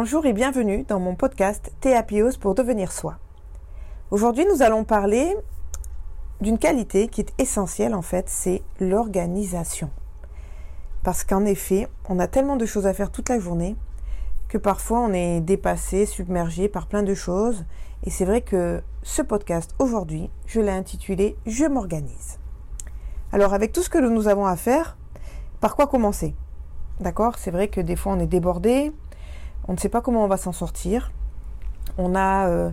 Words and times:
Bonjour 0.00 0.26
et 0.26 0.32
bienvenue 0.32 0.84
dans 0.84 1.00
mon 1.00 1.16
podcast 1.16 1.72
Théapios 1.80 2.38
pour 2.38 2.54
devenir 2.54 2.92
soi. 2.92 3.18
Aujourd'hui, 4.12 4.46
nous 4.46 4.62
allons 4.62 4.84
parler 4.84 5.36
d'une 6.40 6.56
qualité 6.56 7.08
qui 7.08 7.22
est 7.22 7.34
essentielle 7.38 7.96
en 7.96 8.02
fait, 8.02 8.28
c'est 8.28 8.62
l'organisation. 8.78 9.90
Parce 11.02 11.24
qu'en 11.24 11.44
effet, 11.44 11.88
on 12.08 12.20
a 12.20 12.28
tellement 12.28 12.54
de 12.54 12.64
choses 12.64 12.86
à 12.86 12.94
faire 12.94 13.10
toute 13.10 13.28
la 13.28 13.40
journée 13.40 13.74
que 14.46 14.56
parfois 14.56 15.00
on 15.00 15.12
est 15.12 15.40
dépassé, 15.40 16.06
submergé 16.06 16.68
par 16.68 16.86
plein 16.86 17.02
de 17.02 17.14
choses. 17.14 17.64
Et 18.04 18.10
c'est 18.10 18.24
vrai 18.24 18.42
que 18.42 18.80
ce 19.02 19.22
podcast 19.22 19.74
aujourd'hui, 19.80 20.30
je 20.46 20.60
l'ai 20.60 20.70
intitulé 20.70 21.36
Je 21.44 21.64
m'organise. 21.64 22.38
Alors 23.32 23.52
avec 23.52 23.72
tout 23.72 23.82
ce 23.82 23.90
que 23.90 23.98
nous 23.98 24.28
avons 24.28 24.46
à 24.46 24.54
faire, 24.54 24.96
par 25.60 25.74
quoi 25.74 25.88
commencer? 25.88 26.36
D'accord? 27.00 27.36
C'est 27.36 27.50
vrai 27.50 27.66
que 27.66 27.80
des 27.80 27.96
fois 27.96 28.12
on 28.12 28.20
est 28.20 28.28
débordé, 28.28 28.92
on 29.68 29.74
ne 29.74 29.78
sait 29.78 29.90
pas 29.90 30.00
comment 30.00 30.24
on 30.24 30.28
va 30.28 30.38
s'en 30.38 30.52
sortir. 30.52 31.12
On 31.98 32.14
a 32.14 32.48
euh, 32.48 32.70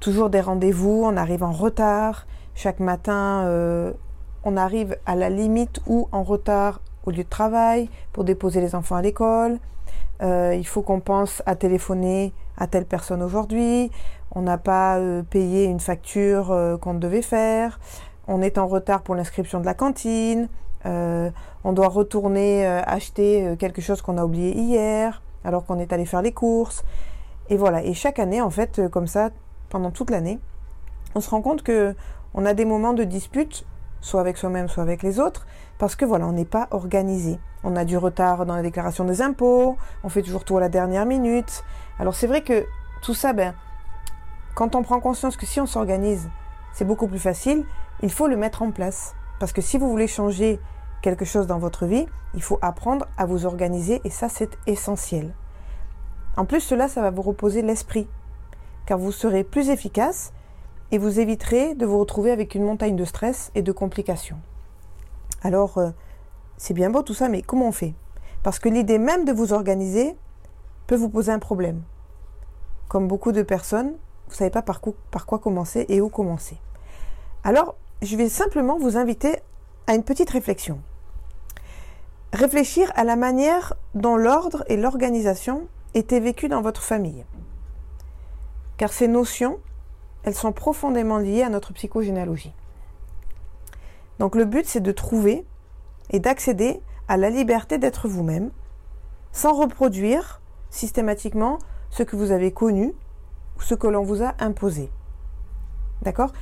toujours 0.00 0.28
des 0.28 0.40
rendez-vous, 0.40 1.02
on 1.04 1.16
arrive 1.16 1.44
en 1.44 1.52
retard. 1.52 2.26
Chaque 2.54 2.80
matin, 2.80 3.44
euh, 3.46 3.92
on 4.44 4.56
arrive 4.56 4.96
à 5.06 5.14
la 5.14 5.30
limite 5.30 5.80
ou 5.86 6.08
en 6.10 6.24
retard 6.24 6.80
au 7.06 7.10
lieu 7.10 7.22
de 7.22 7.28
travail 7.28 7.88
pour 8.12 8.24
déposer 8.24 8.60
les 8.60 8.74
enfants 8.74 8.96
à 8.96 9.02
l'école. 9.02 9.58
Euh, 10.20 10.54
il 10.54 10.66
faut 10.66 10.82
qu'on 10.82 11.00
pense 11.00 11.42
à 11.46 11.54
téléphoner 11.54 12.32
à 12.58 12.66
telle 12.66 12.86
personne 12.86 13.22
aujourd'hui. 13.22 13.90
On 14.34 14.42
n'a 14.42 14.58
pas 14.58 14.98
payé 15.30 15.64
une 15.64 15.80
facture 15.80 16.78
qu'on 16.80 16.94
devait 16.94 17.22
faire. 17.22 17.78
On 18.28 18.40
est 18.40 18.56
en 18.56 18.66
retard 18.66 19.02
pour 19.02 19.14
l'inscription 19.14 19.60
de 19.60 19.66
la 19.66 19.74
cantine. 19.74 20.48
on 20.84 21.72
doit 21.72 21.88
retourner 21.88 22.66
acheter 22.66 23.56
quelque 23.58 23.82
chose 23.82 24.00
qu'on 24.00 24.16
a 24.16 24.24
oublié 24.24 24.56
hier 24.56 25.20
alors 25.44 25.64
qu'on 25.64 25.78
est 25.78 25.92
allé 25.92 26.04
faire 26.04 26.22
les 26.22 26.32
courses. 26.32 26.84
Et 27.48 27.56
voilà. 27.56 27.82
Et 27.82 27.94
chaque 27.94 28.18
année, 28.18 28.40
en 28.40 28.50
fait, 28.50 28.78
euh, 28.78 28.88
comme 28.88 29.06
ça, 29.06 29.30
pendant 29.68 29.90
toute 29.90 30.10
l'année, 30.10 30.38
on 31.14 31.20
se 31.20 31.30
rend 31.30 31.42
compte 31.42 31.62
que 31.62 31.94
on 32.34 32.46
a 32.46 32.54
des 32.54 32.64
moments 32.64 32.94
de 32.94 33.04
dispute, 33.04 33.66
soit 34.00 34.20
avec 34.20 34.36
soi-même, 34.36 34.68
soit 34.68 34.82
avec 34.82 35.02
les 35.02 35.20
autres, 35.20 35.46
parce 35.78 35.96
que 35.96 36.04
voilà, 36.04 36.26
on 36.26 36.32
n'est 36.32 36.44
pas 36.44 36.68
organisé. 36.70 37.38
On 37.64 37.76
a 37.76 37.84
du 37.84 37.96
retard 37.96 38.46
dans 38.46 38.56
la 38.56 38.62
déclaration 38.62 39.04
des 39.04 39.22
impôts, 39.22 39.76
on 40.02 40.08
fait 40.08 40.22
toujours 40.22 40.44
tout 40.44 40.56
à 40.56 40.60
la 40.60 40.68
dernière 40.68 41.06
minute. 41.06 41.62
Alors 41.98 42.14
c'est 42.14 42.26
vrai 42.26 42.42
que 42.42 42.64
tout 43.02 43.14
ça, 43.14 43.32
ben, 43.32 43.54
quand 44.54 44.74
on 44.74 44.82
prend 44.82 45.00
conscience 45.00 45.36
que 45.36 45.46
si 45.46 45.60
on 45.60 45.66
s'organise, 45.66 46.28
c'est 46.72 46.84
beaucoup 46.84 47.06
plus 47.06 47.18
facile, 47.18 47.64
il 48.02 48.10
faut 48.10 48.26
le 48.26 48.36
mettre 48.36 48.62
en 48.62 48.70
place. 48.70 49.14
Parce 49.38 49.52
que 49.52 49.60
si 49.60 49.78
vous 49.78 49.90
voulez 49.90 50.06
changer 50.06 50.60
quelque 51.02 51.24
chose 51.24 51.46
dans 51.46 51.58
votre 51.58 51.84
vie, 51.84 52.06
il 52.34 52.42
faut 52.42 52.58
apprendre 52.62 53.06
à 53.18 53.26
vous 53.26 53.44
organiser 53.44 54.00
et 54.04 54.10
ça 54.10 54.28
c'est 54.28 54.56
essentiel. 54.66 55.34
En 56.36 56.46
plus 56.46 56.60
cela, 56.60 56.88
ça 56.88 57.02
va 57.02 57.10
vous 57.10 57.22
reposer 57.22 57.60
l'esprit, 57.60 58.08
car 58.86 58.98
vous 58.98 59.12
serez 59.12 59.44
plus 59.44 59.68
efficace 59.68 60.32
et 60.90 60.98
vous 60.98 61.20
éviterez 61.20 61.74
de 61.74 61.84
vous 61.84 61.98
retrouver 61.98 62.30
avec 62.30 62.54
une 62.54 62.64
montagne 62.64 62.96
de 62.96 63.04
stress 63.04 63.50
et 63.54 63.62
de 63.62 63.72
complications. 63.72 64.38
Alors, 65.42 65.78
euh, 65.78 65.90
c'est 66.56 66.74
bien 66.74 66.90
beau 66.90 67.02
tout 67.02 67.14
ça, 67.14 67.28
mais 67.28 67.42
comment 67.42 67.68
on 67.68 67.72
fait? 67.72 67.94
Parce 68.42 68.58
que 68.58 68.68
l'idée 68.68 68.98
même 68.98 69.24
de 69.24 69.32
vous 69.32 69.52
organiser 69.52 70.16
peut 70.86 70.96
vous 70.96 71.08
poser 71.08 71.32
un 71.32 71.38
problème. 71.38 71.82
Comme 72.88 73.08
beaucoup 73.08 73.32
de 73.32 73.42
personnes, 73.42 73.92
vous 74.26 74.32
ne 74.32 74.36
savez 74.36 74.50
pas 74.50 74.62
par, 74.62 74.80
par 75.10 75.26
quoi 75.26 75.38
commencer 75.38 75.86
et 75.88 76.00
où 76.00 76.08
commencer. 76.08 76.58
Alors, 77.44 77.74
je 78.02 78.16
vais 78.16 78.28
simplement 78.28 78.78
vous 78.78 78.96
inviter 78.96 79.36
à 79.86 79.94
une 79.94 80.04
petite 80.04 80.30
réflexion. 80.30 80.80
Réfléchir 82.32 82.90
à 82.94 83.04
la 83.04 83.16
manière 83.16 83.74
dont 83.94 84.16
l'ordre 84.16 84.64
et 84.68 84.78
l'organisation 84.78 85.68
étaient 85.92 86.20
vécus 86.20 86.48
dans 86.48 86.62
votre 86.62 86.82
famille. 86.82 87.24
Car 88.78 88.92
ces 88.92 89.06
notions, 89.06 89.58
elles 90.22 90.34
sont 90.34 90.52
profondément 90.52 91.18
liées 91.18 91.42
à 91.42 91.50
notre 91.50 91.74
psychogénéalogie. 91.74 92.54
Donc 94.18 94.34
le 94.34 94.46
but, 94.46 94.66
c'est 94.66 94.80
de 94.80 94.92
trouver 94.92 95.44
et 96.10 96.20
d'accéder 96.20 96.80
à 97.06 97.18
la 97.18 97.28
liberté 97.28 97.76
d'être 97.76 98.08
vous-même, 98.08 98.50
sans 99.32 99.52
reproduire 99.52 100.40
systématiquement 100.70 101.58
ce 101.90 102.02
que 102.02 102.16
vous 102.16 102.32
avez 102.32 102.52
connu 102.52 102.94
ou 103.58 103.60
ce 103.60 103.74
que 103.74 103.86
l'on 103.86 104.04
vous 104.04 104.22
a 104.22 104.34
imposé. 104.38 104.90
D'accord? 106.00 106.32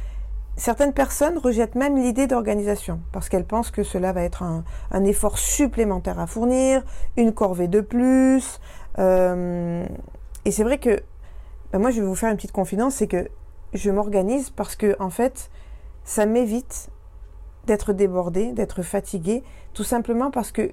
Certaines 0.60 0.92
personnes 0.92 1.38
rejettent 1.38 1.74
même 1.74 1.96
l'idée 1.96 2.26
d'organisation 2.26 3.00
parce 3.12 3.30
qu'elles 3.30 3.46
pensent 3.46 3.70
que 3.70 3.82
cela 3.82 4.12
va 4.12 4.24
être 4.24 4.42
un, 4.42 5.04
effort 5.04 5.38
supplémentaire 5.38 6.20
à 6.20 6.26
fournir, 6.26 6.84
une 7.16 7.32
corvée 7.32 7.66
de 7.66 7.80
plus. 7.80 8.60
Euh, 8.98 9.86
et 10.44 10.50
c'est 10.50 10.62
vrai 10.62 10.76
que 10.76 11.02
ben 11.72 11.78
moi, 11.78 11.90
je 11.90 12.02
vais 12.02 12.06
vous 12.06 12.14
faire 12.14 12.28
une 12.28 12.36
petite 12.36 12.52
confidence, 12.52 12.96
c'est 12.96 13.06
que 13.06 13.30
je 13.72 13.90
m'organise 13.90 14.50
parce 14.50 14.76
que 14.76 14.94
en 15.00 15.08
fait, 15.08 15.50
ça 16.04 16.26
m'évite 16.26 16.90
d'être 17.64 17.94
débordée, 17.94 18.52
d'être 18.52 18.82
fatiguée, 18.82 19.42
tout 19.72 19.84
simplement 19.84 20.30
parce 20.30 20.52
que 20.52 20.72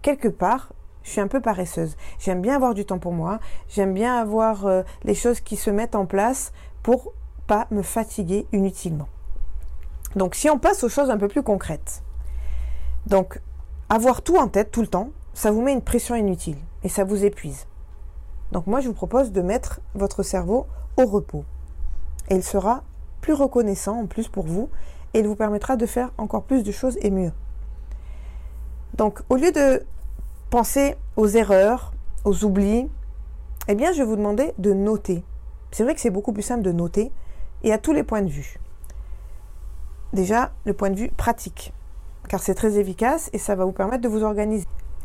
quelque 0.00 0.28
part, 0.28 0.72
je 1.02 1.10
suis 1.10 1.20
un 1.20 1.28
peu 1.28 1.42
paresseuse. 1.42 1.98
J'aime 2.18 2.40
bien 2.40 2.56
avoir 2.56 2.72
du 2.72 2.86
temps 2.86 2.98
pour 2.98 3.12
moi. 3.12 3.40
J'aime 3.68 3.92
bien 3.92 4.16
avoir 4.16 4.64
euh, 4.64 4.84
les 5.04 5.14
choses 5.14 5.40
qui 5.40 5.56
se 5.56 5.68
mettent 5.68 5.96
en 5.96 6.06
place 6.06 6.50
pour 6.82 7.12
pas 7.46 7.66
me 7.70 7.82
fatiguer 7.82 8.46
inutilement. 8.54 9.06
Donc 10.16 10.34
si 10.34 10.48
on 10.50 10.58
passe 10.58 10.82
aux 10.84 10.88
choses 10.88 11.10
un 11.10 11.18
peu 11.18 11.28
plus 11.28 11.42
concrètes. 11.42 12.02
Donc 13.06 13.40
avoir 13.88 14.22
tout 14.22 14.36
en 14.36 14.48
tête 14.48 14.70
tout 14.70 14.80
le 14.80 14.86
temps, 14.86 15.10
ça 15.34 15.50
vous 15.50 15.62
met 15.62 15.72
une 15.72 15.82
pression 15.82 16.14
inutile 16.14 16.58
et 16.82 16.88
ça 16.88 17.04
vous 17.04 17.24
épuise. 17.24 17.66
Donc 18.52 18.66
moi 18.66 18.80
je 18.80 18.88
vous 18.88 18.94
propose 18.94 19.32
de 19.32 19.42
mettre 19.42 19.80
votre 19.94 20.22
cerveau 20.22 20.66
au 20.96 21.06
repos. 21.06 21.44
Et 22.28 22.34
il 22.34 22.42
sera 22.42 22.82
plus 23.20 23.34
reconnaissant 23.34 24.00
en 24.00 24.06
plus 24.06 24.28
pour 24.28 24.46
vous 24.46 24.68
et 25.14 25.20
il 25.20 25.26
vous 25.26 25.36
permettra 25.36 25.76
de 25.76 25.86
faire 25.86 26.10
encore 26.18 26.42
plus 26.42 26.62
de 26.62 26.72
choses 26.72 26.98
et 27.02 27.10
mieux. 27.10 27.32
Donc 28.94 29.20
au 29.28 29.36
lieu 29.36 29.52
de 29.52 29.84
penser 30.50 30.96
aux 31.16 31.28
erreurs, 31.28 31.92
aux 32.24 32.44
oublis, 32.44 32.88
eh 33.68 33.74
bien 33.74 33.92
je 33.92 33.98
vais 33.98 34.04
vous 34.04 34.16
demander 34.16 34.52
de 34.58 34.72
noter. 34.72 35.22
C'est 35.70 35.82
vrai 35.82 35.94
que 35.94 36.00
c'est 36.00 36.10
beaucoup 36.10 36.32
plus 36.32 36.42
simple 36.42 36.62
de 36.62 36.72
noter 36.72 37.12
et 37.62 37.72
à 37.72 37.78
tous 37.78 37.92
les 37.92 38.02
points 38.02 38.22
de 38.22 38.30
vue. 38.30 38.58
Déjà, 40.12 40.52
le 40.64 40.72
point 40.72 40.90
de 40.90 40.96
vue 40.96 41.10
pratique, 41.10 41.72
car 42.28 42.40
c'est 42.40 42.54
très 42.54 42.78
efficace 42.78 43.30
et 43.32 43.38
ça 43.38 43.54
va 43.54 43.64
vous 43.64 43.72
permettre 43.72 44.02
de 44.02 44.08
vous 44.08 44.22
organiser. 44.22 44.64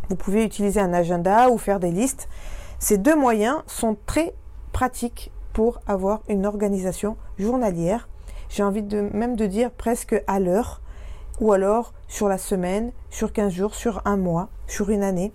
Vous 0.10 0.16
pouvez 0.16 0.44
utiliser 0.44 0.80
un 0.80 0.94
agenda 0.94 1.50
ou 1.50 1.58
faire 1.58 1.80
des 1.80 1.92
listes. 1.92 2.28
Ces 2.80 2.98
deux 2.98 3.16
moyens 3.16 3.58
sont 3.68 3.98
très 4.06 4.34
pratiques 4.72 5.32
pour 5.54 5.80
avoir 5.88 6.22
une 6.28 6.46
organisation 6.46 7.18
journalière. 7.38 8.08
J'ai 8.50 8.64
envie 8.64 8.84
de 8.84 9.02
même 9.14 9.36
de 9.36 9.46
dire 9.46 9.72
presque 9.72 10.22
à 10.28 10.40
l'heure, 10.40 10.82
ou 11.40 11.54
alors 11.54 11.94
sur 12.08 12.28
la 12.28 12.38
semaine, 12.38 12.92
sur 13.10 13.34
15 13.34 13.52
jours, 13.52 13.76
sur 13.76 14.02
un 14.06 14.18
mois, 14.18 14.50
sur 14.68 14.90
une 14.90 15.04
année. 15.04 15.32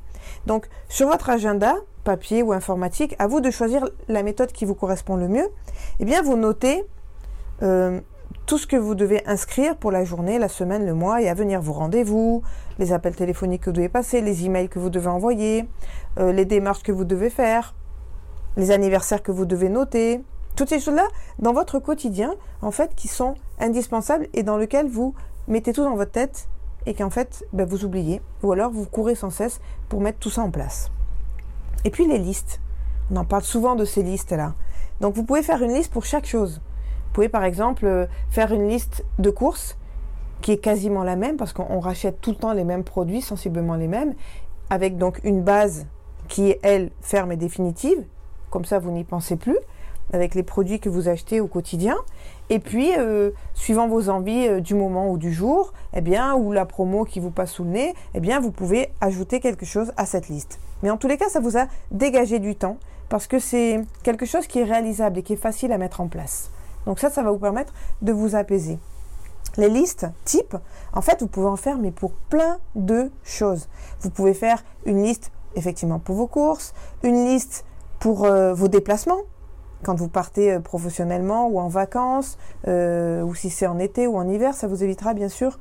Donc 0.46 0.68
sur 0.88 1.08
votre 1.08 1.30
agenda, 1.30 1.76
papier 2.04 2.42
ou 2.42 2.52
informatique, 2.52 3.14
à 3.18 3.26
vous 3.26 3.40
de 3.40 3.50
choisir 3.50 3.88
la 4.08 4.22
méthode 4.22 4.52
qui 4.52 4.64
vous 4.64 4.74
correspond 4.74 5.16
le 5.16 5.28
mieux. 5.28 5.48
Eh 6.00 6.04
bien, 6.04 6.22
vous 6.22 6.36
notez 6.36 6.84
euh, 7.62 8.00
tout 8.48 8.56
ce 8.56 8.66
que 8.66 8.76
vous 8.76 8.94
devez 8.94 9.22
inscrire 9.26 9.76
pour 9.76 9.92
la 9.92 10.06
journée, 10.06 10.38
la 10.38 10.48
semaine, 10.48 10.86
le 10.86 10.94
mois 10.94 11.20
et 11.20 11.28
à 11.28 11.34
venir 11.34 11.60
vos 11.60 11.74
rendez-vous, 11.74 12.42
les 12.78 12.94
appels 12.94 13.14
téléphoniques 13.14 13.60
que 13.64 13.68
vous 13.68 13.76
devez 13.76 13.90
passer, 13.90 14.22
les 14.22 14.46
emails 14.46 14.70
que 14.70 14.78
vous 14.78 14.88
devez 14.88 15.08
envoyer, 15.08 15.68
euh, 16.18 16.32
les 16.32 16.46
démarches 16.46 16.82
que 16.82 16.90
vous 16.90 17.04
devez 17.04 17.28
faire, 17.28 17.74
les 18.56 18.70
anniversaires 18.70 19.22
que 19.22 19.32
vous 19.32 19.44
devez 19.44 19.68
noter, 19.68 20.22
toutes 20.56 20.70
ces 20.70 20.80
choses-là 20.80 21.06
dans 21.38 21.52
votre 21.52 21.78
quotidien, 21.78 22.36
en 22.62 22.70
fait, 22.70 22.94
qui 22.96 23.06
sont 23.06 23.34
indispensables 23.60 24.28
et 24.32 24.42
dans 24.42 24.56
lesquelles 24.56 24.88
vous 24.88 25.14
mettez 25.46 25.74
tout 25.74 25.84
dans 25.84 25.94
votre 25.94 26.12
tête 26.12 26.48
et 26.86 26.94
qu'en 26.94 27.10
fait, 27.10 27.44
ben, 27.52 27.68
vous 27.68 27.84
oubliez, 27.84 28.22
ou 28.42 28.50
alors 28.50 28.70
vous 28.70 28.86
courez 28.86 29.14
sans 29.14 29.28
cesse 29.28 29.60
pour 29.90 30.00
mettre 30.00 30.20
tout 30.20 30.30
ça 30.30 30.40
en 30.40 30.50
place. 30.50 30.90
Et 31.84 31.90
puis 31.90 32.06
les 32.06 32.18
listes. 32.18 32.60
On 33.10 33.16
en 33.16 33.26
parle 33.26 33.42
souvent 33.42 33.74
de 33.74 33.84
ces 33.84 34.02
listes-là. 34.02 34.54
Donc 35.02 35.14
vous 35.14 35.24
pouvez 35.24 35.42
faire 35.42 35.62
une 35.62 35.74
liste 35.74 35.92
pour 35.92 36.06
chaque 36.06 36.26
chose. 36.26 36.62
Vous 37.08 37.14
pouvez 37.14 37.28
par 37.28 37.44
exemple 37.44 37.86
euh, 37.86 38.06
faire 38.30 38.52
une 38.52 38.68
liste 38.68 39.04
de 39.18 39.30
courses 39.30 39.76
qui 40.40 40.52
est 40.52 40.58
quasiment 40.58 41.02
la 41.02 41.16
même 41.16 41.36
parce 41.36 41.52
qu'on 41.52 41.80
rachète 41.80 42.20
tout 42.20 42.30
le 42.30 42.36
temps 42.36 42.52
les 42.52 42.64
mêmes 42.64 42.84
produits, 42.84 43.22
sensiblement 43.22 43.74
les 43.74 43.88
mêmes, 43.88 44.14
avec 44.70 44.96
donc 44.98 45.20
une 45.24 45.42
base 45.42 45.86
qui 46.28 46.50
est, 46.50 46.60
elle, 46.62 46.90
ferme 47.00 47.32
et 47.32 47.36
définitive. 47.36 48.04
Comme 48.50 48.64
ça, 48.64 48.78
vous 48.78 48.90
n'y 48.90 49.04
pensez 49.04 49.36
plus 49.36 49.56
avec 50.12 50.34
les 50.34 50.42
produits 50.42 50.80
que 50.80 50.88
vous 50.88 51.08
achetez 51.08 51.40
au 51.40 51.46
quotidien. 51.46 51.96
Et 52.50 52.58
puis, 52.60 52.92
euh, 52.96 53.30
suivant 53.54 53.88
vos 53.88 54.08
envies 54.08 54.48
euh, 54.48 54.60
du 54.60 54.74
moment 54.74 55.10
ou 55.10 55.18
du 55.18 55.32
jour, 55.32 55.72
eh 55.94 56.00
bien, 56.00 56.34
ou 56.34 56.52
la 56.52 56.64
promo 56.64 57.04
qui 57.04 57.20
vous 57.20 57.30
passe 57.30 57.52
sous 57.52 57.64
le 57.64 57.70
nez, 57.70 57.94
eh 58.14 58.20
bien, 58.20 58.40
vous 58.40 58.50
pouvez 58.50 58.88
ajouter 59.00 59.40
quelque 59.40 59.66
chose 59.66 59.92
à 59.96 60.06
cette 60.06 60.28
liste. 60.28 60.60
Mais 60.82 60.90
en 60.90 60.96
tous 60.96 61.08
les 61.08 61.16
cas, 61.16 61.28
ça 61.28 61.40
vous 61.40 61.58
a 61.58 61.66
dégagé 61.90 62.38
du 62.38 62.54
temps 62.54 62.78
parce 63.08 63.26
que 63.26 63.38
c'est 63.38 63.80
quelque 64.02 64.26
chose 64.26 64.46
qui 64.46 64.60
est 64.60 64.64
réalisable 64.64 65.18
et 65.18 65.22
qui 65.22 65.34
est 65.34 65.36
facile 65.36 65.72
à 65.72 65.78
mettre 65.78 66.00
en 66.00 66.08
place. 66.08 66.50
Donc 66.88 67.00
ça, 67.00 67.10
ça 67.10 67.22
va 67.22 67.30
vous 67.30 67.38
permettre 67.38 67.74
de 68.00 68.12
vous 68.12 68.34
apaiser. 68.34 68.78
Les 69.58 69.68
listes 69.68 70.06
types, 70.24 70.56
en 70.94 71.02
fait, 71.02 71.20
vous 71.20 71.28
pouvez 71.28 71.46
en 71.46 71.56
faire, 71.56 71.76
mais 71.76 71.90
pour 71.90 72.12
plein 72.12 72.60
de 72.74 73.10
choses. 73.22 73.68
Vous 74.00 74.08
pouvez 74.08 74.32
faire 74.32 74.64
une 74.86 75.02
liste, 75.02 75.30
effectivement, 75.54 75.98
pour 75.98 76.16
vos 76.16 76.26
courses, 76.26 76.72
une 77.02 77.26
liste 77.26 77.66
pour 77.98 78.24
euh, 78.24 78.54
vos 78.54 78.68
déplacements, 78.68 79.20
quand 79.82 79.96
vous 79.96 80.08
partez 80.08 80.52
euh, 80.52 80.60
professionnellement 80.60 81.48
ou 81.48 81.60
en 81.60 81.68
vacances, 81.68 82.38
euh, 82.68 83.20
ou 83.20 83.34
si 83.34 83.50
c'est 83.50 83.66
en 83.66 83.78
été 83.78 84.06
ou 84.06 84.16
en 84.16 84.26
hiver, 84.26 84.54
ça 84.54 84.66
vous 84.66 84.82
évitera 84.82 85.12
bien 85.12 85.28
sûr 85.28 85.58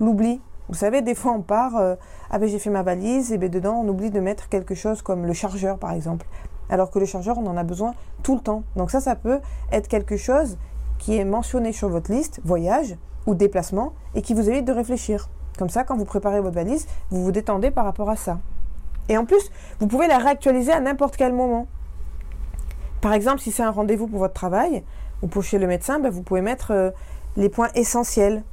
l'oubli. 0.00 0.40
Vous 0.70 0.76
savez, 0.76 1.02
des 1.02 1.14
fois 1.14 1.32
on 1.32 1.42
part, 1.42 1.74
ah 2.30 2.38
ben 2.38 2.48
j'ai 2.48 2.60
fait 2.60 2.70
ma 2.70 2.84
valise, 2.84 3.32
et 3.32 3.38
ben 3.38 3.50
dedans 3.50 3.82
on 3.84 3.88
oublie 3.88 4.10
de 4.10 4.20
mettre 4.20 4.48
quelque 4.48 4.76
chose 4.76 5.02
comme 5.02 5.26
le 5.26 5.32
chargeur 5.32 5.78
par 5.78 5.92
exemple. 5.92 6.26
Alors 6.70 6.92
que 6.92 7.00
le 7.00 7.06
chargeur, 7.06 7.36
on 7.38 7.46
en 7.46 7.56
a 7.56 7.64
besoin 7.64 7.94
tout 8.22 8.36
le 8.36 8.40
temps. 8.40 8.62
Donc 8.76 8.92
ça, 8.92 9.00
ça 9.00 9.16
peut 9.16 9.40
être 9.72 9.88
quelque 9.88 10.16
chose 10.16 10.56
qui 11.00 11.16
est 11.16 11.24
mentionné 11.24 11.72
sur 11.72 11.88
votre 11.88 12.12
liste, 12.12 12.40
voyage 12.44 12.94
ou 13.26 13.34
déplacement, 13.34 13.94
et 14.14 14.22
qui 14.22 14.34
vous 14.34 14.48
évite 14.48 14.64
de 14.64 14.72
réfléchir. 14.72 15.28
Comme 15.58 15.70
ça, 15.70 15.82
quand 15.82 15.96
vous 15.96 16.04
préparez 16.04 16.40
votre 16.40 16.54
valise, 16.54 16.86
vous 17.10 17.24
vous 17.24 17.32
détendez 17.32 17.72
par 17.72 17.84
rapport 17.84 18.08
à 18.08 18.16
ça. 18.16 18.38
Et 19.08 19.16
en 19.18 19.24
plus, 19.24 19.50
vous 19.80 19.88
pouvez 19.88 20.06
la 20.06 20.18
réactualiser 20.18 20.70
à 20.70 20.78
n'importe 20.80 21.16
quel 21.16 21.32
moment. 21.32 21.66
Par 23.00 23.14
exemple, 23.14 23.40
si 23.40 23.50
c'est 23.50 23.62
un 23.62 23.70
rendez-vous 23.70 24.06
pour 24.06 24.20
votre 24.20 24.34
travail 24.34 24.84
ou 25.22 25.26
pour 25.26 25.42
chez 25.42 25.58
le 25.58 25.66
médecin, 25.66 25.98
ben, 25.98 26.10
vous 26.10 26.22
pouvez 26.22 26.42
mettre 26.42 26.70
euh, 26.70 26.90
les 27.36 27.48
points 27.48 27.70
essentiels. 27.74 28.44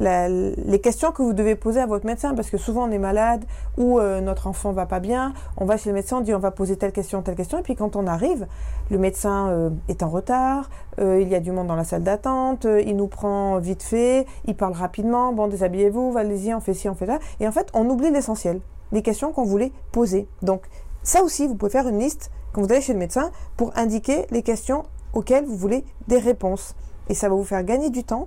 Les 0.00 0.80
questions 0.80 1.12
que 1.12 1.22
vous 1.22 1.32
devez 1.32 1.54
poser 1.54 1.80
à 1.80 1.86
votre 1.86 2.06
médecin, 2.06 2.34
parce 2.34 2.50
que 2.50 2.56
souvent 2.56 2.88
on 2.88 2.90
est 2.90 2.98
malade 2.98 3.44
ou 3.78 3.98
euh, 3.98 4.20
notre 4.20 4.46
enfant 4.46 4.72
va 4.72 4.86
pas 4.86 5.00
bien, 5.00 5.34
on 5.56 5.64
va 5.64 5.76
chez 5.76 5.90
le 5.90 5.94
médecin, 5.94 6.18
on 6.18 6.20
dit 6.20 6.34
on 6.34 6.38
va 6.38 6.50
poser 6.50 6.76
telle 6.76 6.92
question, 6.92 7.22
telle 7.22 7.36
question, 7.36 7.58
et 7.58 7.62
puis 7.62 7.76
quand 7.76 7.96
on 7.96 8.06
arrive, 8.06 8.46
le 8.90 8.98
médecin 8.98 9.48
euh, 9.48 9.70
est 9.88 10.02
en 10.02 10.08
retard, 10.08 10.70
il 10.98 11.28
y 11.28 11.34
a 11.34 11.40
du 11.40 11.50
monde 11.50 11.66
dans 11.66 11.76
la 11.76 11.84
salle 11.84 12.02
d'attente, 12.02 12.66
il 12.86 12.96
nous 12.96 13.08
prend 13.08 13.58
vite 13.58 13.82
fait, 13.82 14.26
il 14.46 14.54
parle 14.54 14.74
rapidement, 14.74 15.32
bon 15.32 15.48
déshabillez-vous, 15.48 16.14
allez-y, 16.16 16.54
on 16.54 16.60
fait 16.60 16.74
ci, 16.74 16.88
on 16.88 16.94
fait 16.94 17.06
ça, 17.06 17.18
et 17.40 17.48
en 17.48 17.52
fait 17.52 17.68
on 17.74 17.88
oublie 17.90 18.10
l'essentiel 18.10 18.60
les 18.92 19.02
questions 19.02 19.32
qu'on 19.32 19.44
voulait 19.44 19.72
poser. 19.92 20.28
Donc 20.42 20.62
ça 21.02 21.22
aussi, 21.22 21.46
vous 21.46 21.54
pouvez 21.54 21.70
faire 21.70 21.88
une 21.88 21.98
liste 21.98 22.30
quand 22.52 22.62
vous 22.62 22.72
allez 22.72 22.80
chez 22.80 22.92
le 22.92 22.98
médecin 22.98 23.30
pour 23.56 23.76
indiquer 23.76 24.26
les 24.30 24.42
questions 24.42 24.84
auxquelles 25.12 25.44
vous 25.44 25.56
voulez 25.56 25.84
des 26.08 26.18
réponses. 26.18 26.74
Et 27.08 27.14
ça 27.14 27.28
va 27.28 27.34
vous 27.34 27.44
faire 27.44 27.62
gagner 27.64 27.90
du 27.90 28.04
temps, 28.04 28.24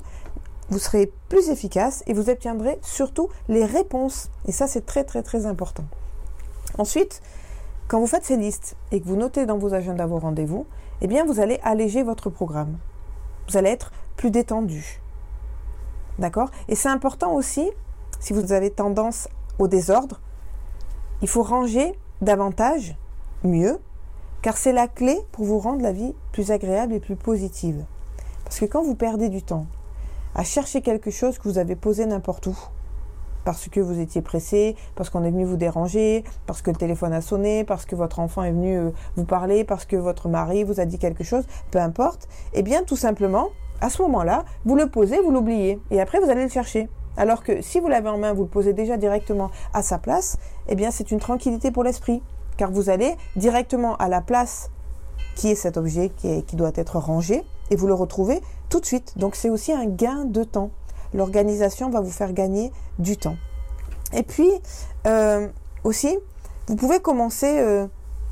vous 0.69 0.79
serez 0.79 1.11
plus 1.29 1.49
efficace 1.49 2.03
et 2.07 2.13
vous 2.13 2.29
obtiendrez 2.29 2.79
surtout 2.81 3.29
les 3.47 3.65
réponses. 3.65 4.29
Et 4.45 4.51
ça, 4.51 4.67
c'est 4.67 4.85
très 4.85 5.03
très 5.03 5.23
très 5.23 5.45
important. 5.45 5.85
Ensuite, 6.77 7.21
quand 7.87 7.99
vous 7.99 8.07
faites 8.07 8.25
ces 8.25 8.37
listes 8.37 8.75
et 8.91 8.99
que 8.99 9.07
vous 9.07 9.15
notez 9.15 9.45
dans 9.45 9.57
vos 9.57 9.73
agendas 9.73 10.05
vos 10.05 10.19
rendez-vous, 10.19 10.65
eh 11.01 11.07
bien, 11.07 11.25
vous 11.25 11.39
allez 11.39 11.59
alléger 11.63 12.03
votre 12.03 12.29
programme. 12.29 12.77
Vous 13.49 13.57
allez 13.57 13.69
être 13.69 13.91
plus 14.17 14.31
détendu. 14.31 15.01
D'accord? 16.19 16.49
Et 16.67 16.75
c'est 16.75 16.89
important 16.89 17.33
aussi, 17.33 17.69
si 18.19 18.33
vous 18.33 18.51
avez 18.51 18.71
tendance 18.71 19.29
au 19.59 19.67
désordre, 19.67 20.19
il 21.21 21.27
faut 21.27 21.43
ranger 21.43 21.97
davantage, 22.21 22.95
mieux, 23.43 23.79
car 24.41 24.57
c'est 24.57 24.73
la 24.73 24.87
clé 24.87 25.19
pour 25.31 25.45
vous 25.45 25.59
rendre 25.59 25.81
la 25.81 25.91
vie 25.91 26.13
plus 26.31 26.51
agréable 26.51 26.93
et 26.93 26.99
plus 26.99 27.15
positive. 27.15 27.85
Parce 28.43 28.59
que 28.59 28.65
quand 28.65 28.83
vous 28.83 28.95
perdez 28.95 29.29
du 29.29 29.43
temps 29.43 29.65
à 30.37 30.43
chercher 30.43 30.81
quelque 30.81 31.11
chose 31.11 31.39
que 31.39 31.49
vous 31.49 31.57
avez 31.57 31.75
posé 31.75 32.05
n'importe 32.05 32.45
où, 32.45 32.57
parce 33.43 33.67
que 33.69 33.79
vous 33.79 33.99
étiez 33.99 34.21
pressé, 34.21 34.75
parce 34.95 35.09
qu'on 35.09 35.23
est 35.23 35.31
venu 35.31 35.45
vous 35.45 35.57
déranger, 35.57 36.23
parce 36.45 36.61
que 36.61 36.69
le 36.69 36.77
téléphone 36.77 37.11
a 37.11 37.21
sonné, 37.21 37.63
parce 37.63 37.85
que 37.85 37.95
votre 37.95 38.19
enfant 38.19 38.43
est 38.43 38.51
venu 38.51 38.77
euh, 38.77 38.91
vous 39.15 39.25
parler, 39.25 39.63
parce 39.63 39.85
que 39.85 39.95
votre 39.95 40.29
mari 40.29 40.63
vous 40.63 40.79
a 40.79 40.85
dit 40.85 40.99
quelque 40.99 41.23
chose, 41.23 41.45
peu 41.71 41.79
importe, 41.79 42.27
eh 42.53 42.61
bien 42.61 42.83
tout 42.83 42.95
simplement, 42.95 43.49
à 43.81 43.89
ce 43.89 44.01
moment-là, 44.03 44.45
vous 44.63 44.75
le 44.75 44.87
posez, 44.87 45.19
vous 45.19 45.31
l'oubliez, 45.31 45.79
et 45.89 45.99
après 45.99 46.19
vous 46.19 46.29
allez 46.29 46.43
le 46.43 46.49
chercher. 46.49 46.87
Alors 47.17 47.43
que 47.43 47.63
si 47.63 47.79
vous 47.79 47.87
l'avez 47.87 48.09
en 48.09 48.19
main, 48.19 48.33
vous 48.33 48.43
le 48.43 48.49
posez 48.49 48.73
déjà 48.73 48.95
directement 48.95 49.49
à 49.73 49.81
sa 49.81 49.97
place, 49.97 50.37
eh 50.67 50.75
bien 50.75 50.91
c'est 50.91 51.09
une 51.09 51.19
tranquillité 51.19 51.71
pour 51.71 51.83
l'esprit, 51.83 52.21
car 52.57 52.69
vous 52.69 52.91
allez 52.91 53.15
directement 53.35 53.95
à 53.95 54.07
la 54.07 54.21
place 54.21 54.69
qui 55.35 55.49
est 55.49 55.55
cet 55.55 55.77
objet 55.77 56.09
qui, 56.09 56.43
qui 56.43 56.55
doit 56.55 56.71
être 56.75 56.97
rangé, 56.97 57.43
et 57.69 57.75
vous 57.75 57.87
le 57.87 57.93
retrouvez 57.93 58.41
tout 58.69 58.79
de 58.79 58.85
suite. 58.85 59.17
Donc 59.17 59.35
c'est 59.35 59.49
aussi 59.49 59.71
un 59.73 59.85
gain 59.85 60.25
de 60.25 60.43
temps. 60.43 60.71
L'organisation 61.13 61.89
va 61.89 62.01
vous 62.01 62.11
faire 62.11 62.33
gagner 62.33 62.71
du 62.99 63.17
temps. 63.17 63.37
Et 64.13 64.23
puis 64.23 64.49
euh, 65.05 65.47
aussi, 65.83 66.17
vous 66.67 66.75
pouvez 66.75 66.99
commencer, 66.99 67.59
euh, 67.59 67.87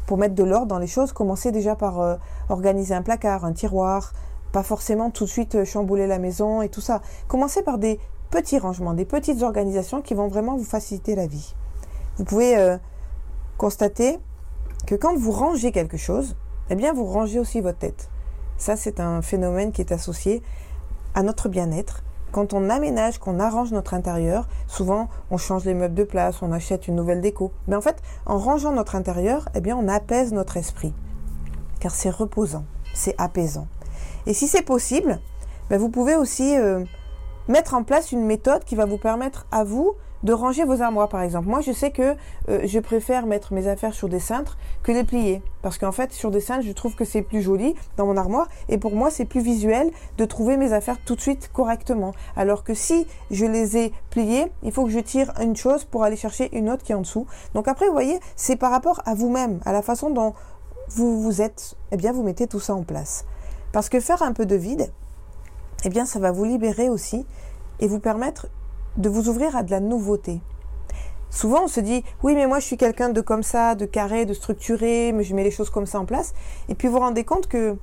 pour 0.05 0.17
mettre 0.17 0.35
de 0.35 0.43
l'ordre 0.43 0.67
dans 0.67 0.79
les 0.79 0.87
choses, 0.87 1.11
commencer 1.11 1.51
déjà 1.51 1.75
par 1.75 1.99
euh, 1.99 2.15
organiser 2.49 2.93
un 2.93 3.01
placard, 3.01 3.45
un 3.45 3.53
tiroir, 3.53 4.13
pas 4.51 4.63
forcément 4.63 5.09
tout 5.09 5.25
de 5.25 5.29
suite 5.29 5.63
chambouler 5.65 6.07
la 6.07 6.19
maison 6.19 6.61
et 6.61 6.69
tout 6.69 6.81
ça. 6.81 7.01
Commencez 7.27 7.61
par 7.61 7.77
des 7.77 7.99
petits 8.29 8.59
rangements, 8.59 8.93
des 8.93 9.05
petites 9.05 9.41
organisations 9.41 10.01
qui 10.01 10.13
vont 10.13 10.27
vraiment 10.27 10.55
vous 10.55 10.63
faciliter 10.63 11.15
la 11.15 11.27
vie. 11.27 11.55
Vous 12.17 12.23
pouvez 12.23 12.77
constater 13.57 14.19
que 14.87 14.95
quand 14.95 15.17
vous 15.17 15.31
rangez 15.31 15.71
quelque 15.71 15.97
chose, 15.97 16.35
eh 16.69 16.75
bien 16.75 16.93
vous 16.93 17.05
rangez 17.05 17.39
aussi 17.39 17.59
votre 17.59 17.79
tête. 17.79 18.09
Ça, 18.57 18.75
c'est 18.75 18.99
un 18.99 19.21
phénomène 19.21 19.71
qui 19.71 19.81
est 19.81 19.91
associé 19.91 20.41
à 21.13 21.23
notre 21.23 21.49
bien-être. 21.49 22.03
Quand 22.31 22.53
on 22.53 22.69
aménage, 22.69 23.17
qu'on 23.17 23.39
arrange 23.39 23.71
notre 23.71 23.93
intérieur, 23.93 24.47
souvent 24.67 25.09
on 25.31 25.37
change 25.37 25.63
les 25.65 25.73
meubles 25.73 25.95
de 25.95 26.03
place, 26.03 26.41
on 26.41 26.51
achète 26.51 26.87
une 26.87 26.95
nouvelle 26.95 27.21
déco. 27.21 27.51
Mais 27.67 27.75
en 27.75 27.81
fait, 27.81 28.01
en 28.25 28.37
rangeant 28.37 28.73
notre 28.73 28.95
intérieur, 28.95 29.47
eh 29.55 29.73
on 29.73 29.87
apaise 29.87 30.33
notre 30.33 30.57
esprit. 30.57 30.93
Car 31.79 31.95
c'est 31.95 32.09
reposant, 32.09 32.65
c'est 32.93 33.15
apaisant. 33.17 33.67
Et 34.25 34.33
si 34.33 34.47
c'est 34.47 34.63
possible, 34.63 35.19
ben, 35.69 35.79
vous 35.79 35.89
pouvez 35.89 36.15
aussi 36.15 36.57
euh, 36.57 36.83
mettre 37.47 37.73
en 37.73 37.83
place 37.83 38.11
une 38.11 38.25
méthode 38.25 38.63
qui 38.63 38.75
va 38.75 38.85
vous 38.85 38.97
permettre 38.97 39.45
à 39.51 39.63
vous 39.63 39.93
de 40.25 40.33
ranger 40.33 40.65
vos 40.65 40.81
armoires 40.81 41.07
par 41.07 41.21
exemple. 41.21 41.47
Moi 41.47 41.61
je 41.61 41.71
sais 41.71 41.91
que 41.91 42.15
euh, 42.49 42.61
je 42.65 42.79
préfère 42.79 43.27
mettre 43.27 43.53
mes 43.53 43.67
affaires 43.67 43.93
sur 43.93 44.09
des 44.09 44.19
cintres 44.19 44.57
que 44.81 44.91
les 44.91 45.03
plier 45.03 45.43
parce 45.61 45.77
qu'en 45.77 45.91
fait 45.91 46.11
sur 46.11 46.31
des 46.31 46.41
cintres 46.41 46.65
je 46.65 46.71
trouve 46.71 46.95
que 46.95 47.05
c'est 47.05 47.21
plus 47.21 47.43
joli 47.43 47.75
dans 47.95 48.07
mon 48.07 48.17
armoire 48.17 48.49
et 48.67 48.79
pour 48.79 48.95
moi 48.95 49.11
c'est 49.11 49.25
plus 49.25 49.41
visuel 49.41 49.91
de 50.17 50.25
trouver 50.25 50.57
mes 50.57 50.73
affaires 50.73 50.97
tout 51.05 51.15
de 51.15 51.21
suite 51.21 51.51
correctement. 51.53 52.11
Alors 52.35 52.63
que 52.63 52.73
si 52.73 53.05
je 53.29 53.45
les 53.45 53.77
ai 53.77 53.93
pliées, 54.09 54.51
il 54.63 54.71
faut 54.71 54.83
que 54.85 54.91
je 54.91 54.99
tire 54.99 55.31
une 55.39 55.55
chose 55.55 55.85
pour 55.85 56.03
aller 56.03 56.17
chercher 56.17 56.49
une 56.57 56.71
autre 56.71 56.83
qui 56.83 56.91
est 56.91 56.95
en 56.95 57.01
dessous. 57.01 57.27
Donc 57.53 57.67
après 57.67 57.85
vous 57.85 57.93
voyez, 57.93 58.19
c'est 58.35 58.55
par 58.55 58.71
rapport 58.71 59.03
à 59.05 59.13
vous-même, 59.13 59.59
à 59.63 59.73
la 59.73 59.83
façon 59.83 60.09
dont 60.09 60.33
vous 60.89 61.21
vous 61.21 61.41
êtes, 61.43 61.75
eh 61.91 61.97
bien 61.97 62.11
vous 62.11 62.23
mettez 62.23 62.47
tout 62.47 62.59
ça 62.59 62.73
en 62.73 62.81
place. 62.81 63.25
Parce 63.71 63.89
que 63.89 63.99
faire 63.99 64.23
un 64.23 64.33
peu 64.33 64.47
de 64.47 64.55
vide, 64.55 64.91
eh 65.83 65.89
bien 65.89 66.07
ça 66.07 66.17
va 66.17 66.31
vous 66.31 66.45
libérer 66.45 66.89
aussi 66.89 67.27
et 67.79 67.87
vous 67.87 67.99
permettre 67.99 68.47
de 68.97 69.09
vous 69.09 69.29
ouvrir 69.29 69.55
à 69.55 69.63
de 69.63 69.71
la 69.71 69.79
nouveauté. 69.79 70.41
Souvent 71.29 71.63
on 71.63 71.67
se 71.67 71.79
dit 71.79 72.03
oui 72.23 72.35
mais 72.35 72.47
moi 72.47 72.59
je 72.59 72.65
suis 72.65 72.77
quelqu'un 72.77 73.09
de 73.09 73.21
comme 73.21 73.43
ça, 73.43 73.75
de 73.75 73.85
carré, 73.85 74.25
de 74.25 74.33
structuré, 74.33 75.11
mais 75.11 75.23
je 75.23 75.35
mets 75.35 75.43
les 75.43 75.51
choses 75.51 75.69
comme 75.69 75.85
ça 75.85 75.99
en 75.99 76.05
place 76.05 76.33
et 76.69 76.75
puis 76.75 76.87
vous 76.87 76.95
vous 76.95 76.99
rendez 76.99 77.23
compte 77.23 77.47
que 77.47 77.77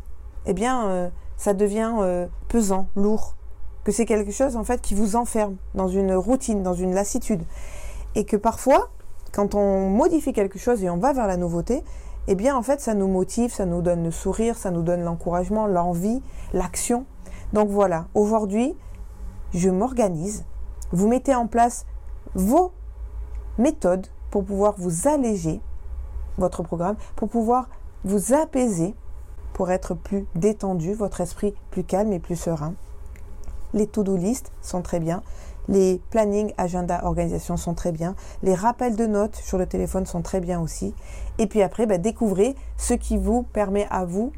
eh 0.47 0.55
bien 0.55 0.89
euh, 0.89 1.09
ça 1.37 1.55
devient 1.55 1.93
euh, 2.01 2.27
pesant, 2.49 2.87
lourd, 2.97 3.35
que 3.85 3.93
c'est 3.93 4.07
quelque 4.07 4.33
chose 4.33 4.57
en 4.57 4.65
fait 4.65 4.81
qui 4.81 4.95
vous 4.95 5.17
enferme 5.17 5.57
dans 5.75 5.89
une 5.89 6.15
routine, 6.15 6.63
dans 6.63 6.75
une 6.75 6.95
lassitude 6.95 7.43
et 8.15 8.25
que 8.25 8.37
parfois 8.37 8.89
quand 9.33 9.55
on 9.55 9.91
modifie 9.91 10.33
quelque 10.33 10.59
chose 10.59 10.83
et 10.83 10.91
on 10.91 10.99
va 10.99 11.13
vers 11.13 11.27
la 11.27 11.37
nouveauté, 11.37 11.85
eh 12.29 12.35
bien 12.35 12.57
en 12.57 12.63
fait 12.63 12.81
ça 12.81 12.95
nous 12.95 13.09
motive, 13.09 13.53
ça 13.53 13.67
nous 13.67 13.83
donne 13.83 14.05
le 14.05 14.11
sourire, 14.11 14.57
ça 14.57 14.71
nous 14.71 14.83
donne 14.83 15.03
l'encouragement, 15.03 15.67
l'envie, 15.67 16.23
l'action 16.53 17.07
donc 17.53 17.69
voilà, 17.69 18.07
aujourd'hui, 18.15 18.75
je 19.53 19.69
m'organise. 19.69 20.45
Vous 20.93 21.09
mettez 21.09 21.35
en 21.35 21.47
place 21.47 21.87
vos 22.35 22.73
méthodes 23.59 24.07
pour 24.31 24.45
pouvoir 24.45 24.75
vous 24.79 25.09
alléger 25.09 25.61
votre 26.39 26.63
programme, 26.63 26.97
pour 27.17 27.29
pouvoir 27.29 27.69
vous 28.05 28.35
apaiser, 28.35 28.95
pour 29.53 29.71
être 29.71 29.95
plus 29.95 30.27
détendu, 30.35 30.95
votre 30.95 31.21
esprit 31.21 31.55
plus 31.71 31.85
calme 31.85 32.13
et 32.13 32.19
plus 32.19 32.37
serein. 32.37 32.75
Les 33.75 33.87
to-do 33.87 34.17
list 34.17 34.53
sont 34.61 34.83
très 34.83 35.01
bien. 35.01 35.23
Les 35.69 36.01
planning, 36.11 36.53
agenda, 36.59 37.05
organisation 37.05 37.57
sont 37.57 37.75
très 37.75 37.93
bien. 37.93 38.15
Les 38.43 38.55
rappels 38.55 38.97
de 38.97 39.07
notes 39.07 39.37
sur 39.37 39.59
le 39.59 39.67
téléphone 39.67 40.07
sont 40.07 40.23
très 40.23 40.41
bien 40.41 40.61
aussi. 40.61 40.95
Et 41.39 41.47
puis 41.47 41.63
après, 41.63 41.87
bah, 41.87 41.99
découvrez 41.99 42.57
ce 42.77 42.95
qui 42.95 43.17
vous 43.17 43.45
permet 43.45 43.87
à 43.91 44.05
vous 44.05 44.33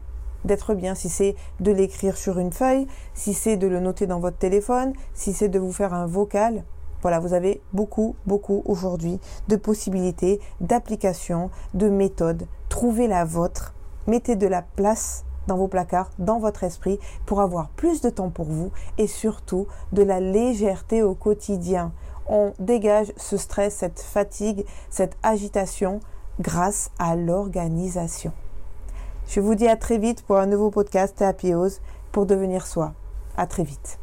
d'être 0.44 0.74
bien, 0.74 0.94
si 0.94 1.08
c'est 1.08 1.36
de 1.60 1.72
l'écrire 1.72 2.16
sur 2.16 2.38
une 2.38 2.52
feuille, 2.52 2.86
si 3.14 3.34
c'est 3.34 3.56
de 3.56 3.66
le 3.66 3.80
noter 3.80 4.06
dans 4.06 4.20
votre 4.20 4.38
téléphone, 4.38 4.92
si 5.14 5.32
c'est 5.32 5.48
de 5.48 5.58
vous 5.58 5.72
faire 5.72 5.94
un 5.94 6.06
vocal. 6.06 6.64
Voilà, 7.02 7.18
vous 7.20 7.34
avez 7.34 7.60
beaucoup, 7.72 8.16
beaucoup 8.26 8.62
aujourd'hui 8.64 9.20
de 9.48 9.56
possibilités, 9.56 10.40
d'applications, 10.60 11.50
de 11.74 11.88
méthodes. 11.88 12.46
Trouvez 12.68 13.08
la 13.08 13.24
vôtre, 13.24 13.74
mettez 14.06 14.36
de 14.36 14.46
la 14.46 14.62
place 14.62 15.24
dans 15.46 15.56
vos 15.56 15.68
placards, 15.68 16.10
dans 16.18 16.38
votre 16.38 16.64
esprit, 16.64 16.98
pour 17.26 17.40
avoir 17.40 17.68
plus 17.70 18.00
de 18.00 18.08
temps 18.08 18.30
pour 18.30 18.46
vous 18.46 18.70
et 18.96 19.06
surtout 19.06 19.66
de 19.92 20.02
la 20.02 20.20
légèreté 20.20 21.02
au 21.02 21.14
quotidien. 21.14 21.92
On 22.26 22.54
dégage 22.58 23.12
ce 23.16 23.36
stress, 23.36 23.74
cette 23.74 24.00
fatigue, 24.00 24.64
cette 24.88 25.16
agitation 25.22 26.00
grâce 26.40 26.90
à 26.98 27.16
l'organisation. 27.16 28.32
Je 29.26 29.40
vous 29.40 29.54
dis 29.54 29.68
à 29.68 29.76
très 29.76 29.98
vite 29.98 30.22
pour 30.22 30.38
un 30.38 30.46
nouveau 30.46 30.70
podcast 30.70 31.20
Happy 31.22 31.52
pour 32.12 32.26
devenir 32.26 32.66
soi. 32.66 32.92
À 33.36 33.46
très 33.46 33.64
vite. 33.64 33.98